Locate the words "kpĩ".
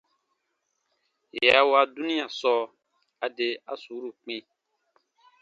4.21-4.37